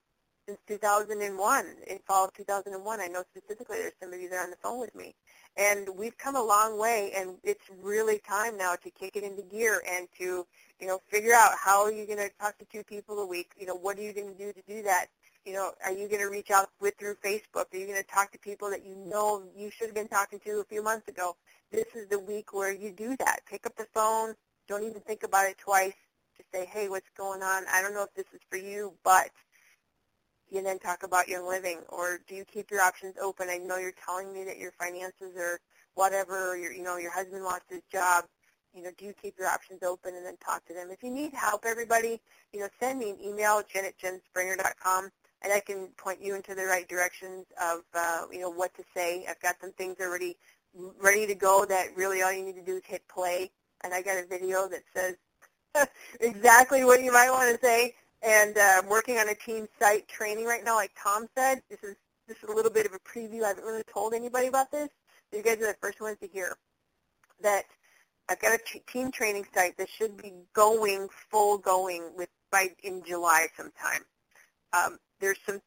[0.45, 2.99] since 2001, in fall of 2001.
[2.99, 5.15] I know specifically there's some of you that are on the phone with me,
[5.55, 7.13] and we've come a long way.
[7.15, 10.45] And it's really time now to kick it into gear and to,
[10.81, 13.51] you know, figure out how are you going to talk to two people a week.
[13.57, 15.07] You know, what are you going to do to do that?
[15.47, 17.73] You know, are you going to reach out with through Facebook?
[17.73, 20.39] Are you going to talk to people that you know you should have been talking
[20.39, 21.37] to a few months ago?
[21.71, 23.39] this is the week where you do that.
[23.49, 24.33] Pick up the phone.
[24.67, 25.93] Don't even think about it twice.
[26.35, 27.63] Just say, hey, what's going on?
[27.71, 29.29] I don't know if this is for you, but
[30.49, 31.79] you then talk about Young Living.
[31.87, 33.47] Or do you keep your options open?
[33.49, 35.61] I know you're telling me that your finances are
[35.95, 38.25] whatever, or your, you know, your husband lost his job.
[38.73, 40.89] You know, do you keep your options open and then talk to them?
[40.91, 42.19] If you need help, everybody,
[42.51, 45.09] you know, send me an email, jen at jenspringer.com
[45.43, 48.83] and I can point you into the right directions of uh, you know what to
[48.95, 49.25] say.
[49.29, 50.37] I've got some things already
[50.99, 53.51] ready to go that really all you need to do is hit play.
[53.83, 55.15] And I got a video that says
[56.19, 57.93] exactly what you might want to say.
[58.23, 61.61] And uh, I'm working on a team site training right now, like Tom said.
[61.69, 61.95] This is
[62.27, 63.43] is a little bit of a preview.
[63.43, 64.89] I haven't really told anybody about this.
[65.31, 66.55] You guys are the first ones to hear
[67.41, 67.63] that
[68.29, 72.69] I've got a t- team training site that should be going full going with by
[72.83, 74.01] in July sometime.
[74.73, 75.61] Um, there's some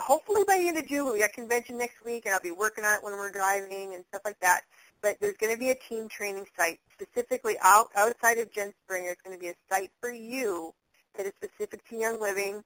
[0.00, 2.84] hopefully by the end of June, we got convention next week, and I'll be working
[2.84, 4.62] on it when we're driving and stuff like that.
[5.02, 9.10] But there's going to be a team training site specifically out, outside of Jen Springer.
[9.10, 10.74] It's going to be a site for you
[11.16, 12.62] that is specific to Young Living,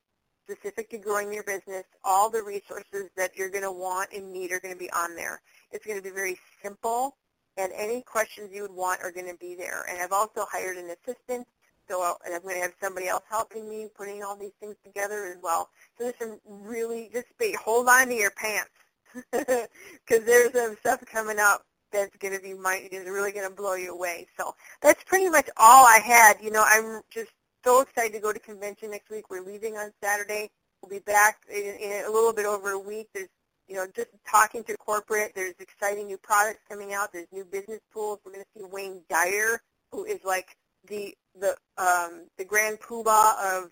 [0.48, 1.84] specific to growing your business.
[2.04, 5.14] All the resources that you're going to want and need are going to be on
[5.14, 5.40] there.
[5.70, 7.16] It's going to be very simple,
[7.56, 9.84] and any questions you would want are going to be there.
[9.88, 11.46] And I've also hired an assistant
[11.88, 14.76] so I'll, and I'm going to have somebody else helping me putting all these things
[14.84, 15.68] together as well.
[15.96, 18.70] So there's some really just be hold on to your pants
[19.32, 23.54] because there's some stuff coming up that's going to be my is really going to
[23.54, 24.26] blow you away.
[24.36, 26.36] So that's pretty much all I had.
[26.42, 27.30] You know, I'm just
[27.64, 29.30] so excited to go to convention next week.
[29.30, 30.50] We're leaving on Saturday.
[30.82, 33.08] We'll be back in, in a little bit over a week.
[33.14, 33.28] There's
[33.68, 35.32] you know, just talking to corporate.
[35.34, 37.12] There's exciting new products coming out.
[37.12, 38.18] There's new business tools.
[38.24, 39.60] We're going to see Wayne Dyer,
[39.90, 40.56] who is like
[40.88, 43.70] the the um, the grand poobah of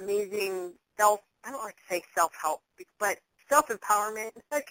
[0.00, 1.20] amazing self.
[1.44, 2.60] I don't like to say self help,
[2.98, 4.30] but self empowerment.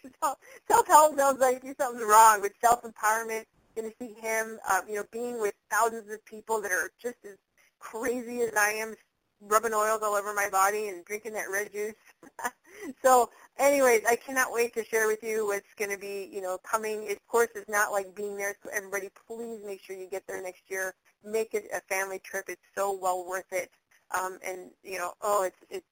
[0.69, 3.43] self help sounds like you something's wrong, but self empowerment.
[3.75, 7.17] Going to see him, uh, you know, being with thousands of people that are just
[7.23, 7.37] as
[7.77, 8.95] crazy as I am,
[9.41, 11.93] rubbing oils all over my body and drinking that red juice.
[13.03, 13.29] so,
[13.59, 17.11] anyways, I cannot wait to share with you what's going to be, you know, coming.
[17.11, 18.55] Of course, it's not like being there.
[18.63, 22.45] So everybody, please make sure you get there next year make it a family trip.
[22.47, 23.69] It's so well worth it.
[24.17, 25.85] Um, and you know, oh, it's it's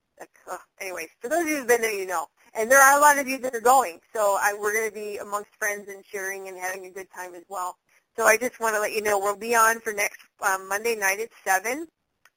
[0.52, 1.10] uh, anyways.
[1.20, 2.28] For those of you who've been there, you know.
[2.54, 4.96] And there are a lot of you that are going, so I, we're going to
[4.96, 7.76] be amongst friends and sharing and having a good time as well.
[8.16, 10.96] So I just want to let you know we'll be on for next um, Monday
[10.96, 11.88] night at seven,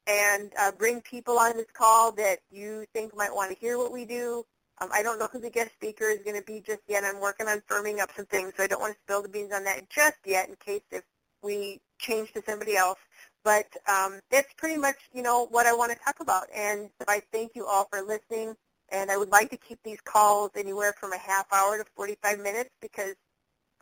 [0.07, 3.93] and uh, bring people on this call that you think might want to hear what
[3.93, 4.45] we do.
[4.83, 7.05] Um, I don't know who the guest speaker is going to be just yet.
[7.05, 9.53] I'm working on firming up some things, so I don't want to spill the beans
[9.55, 11.05] on that just yet in case if
[11.43, 12.99] we change to somebody else.
[13.45, 16.45] But um, that's pretty much, you know, what I want to talk about.
[16.55, 18.55] And so I thank you all for listening.
[18.93, 22.41] And I would like to keep these calls anywhere from a half hour to 45
[22.41, 23.15] minutes because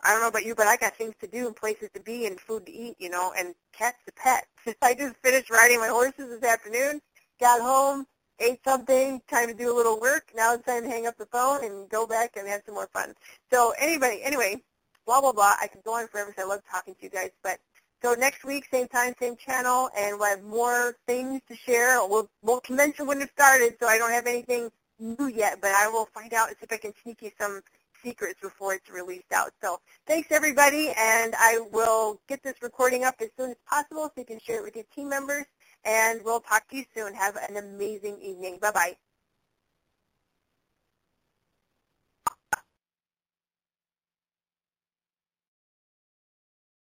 [0.05, 2.27] I don't know about you, but I got things to do and places to be
[2.27, 4.47] and food to eat, you know, and cats to pet.
[4.83, 7.01] I just finished riding my horses this afternoon,
[7.41, 8.07] got home,
[8.39, 10.31] ate something, time to do a little work.
[10.37, 12.89] Now it's time to hang up the phone and go back and have some more
[12.93, 13.15] fun.
[13.53, 14.63] So anybody, anyway,
[15.07, 15.57] blah, blah, blah.
[15.61, 17.31] I could go on forever because I love talking to you guys.
[17.43, 17.59] But
[18.03, 21.99] so next week, same time, same channel, and we'll have more things to share.
[22.07, 25.89] We'll, we'll convention wouldn't have started, so I don't have anything new yet, but I
[25.89, 27.61] will find out and see if I can sneak you some
[28.03, 29.51] secrets before it's released out.
[29.63, 34.13] So thanks, everybody, and I will get this recording up as soon as possible so
[34.17, 35.45] you can share it with your team members,
[35.85, 37.15] and we'll talk to you soon.
[37.15, 38.59] Have an amazing evening.
[38.61, 38.97] Bye-bye.